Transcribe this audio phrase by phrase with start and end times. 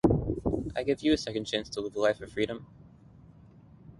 [0.75, 2.65] I gave you a second chance to live a life of freedom.